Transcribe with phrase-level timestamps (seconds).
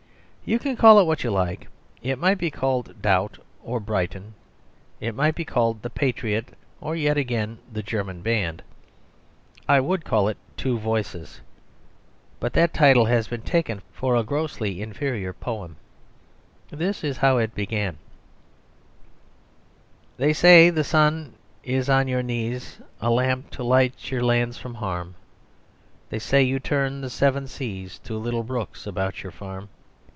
[0.43, 1.69] You can call it what you like.
[2.01, 4.33] It might be called "Doubt," or "Brighton."
[4.99, 8.61] It might be called "The Patriot," or yet again "The German Band."
[9.69, 11.39] I would call it "The Two Voices,"
[12.41, 15.77] but that title has been taken for a grossly inferior poem.
[16.69, 17.97] This is how it began
[20.17, 24.73] "They say the sun is on your knees A lamp to light your lands from
[24.73, 25.15] harm,
[26.09, 29.69] They say you turn the seven seas To little brooks about your farm.